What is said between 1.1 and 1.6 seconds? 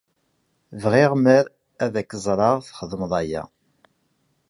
mer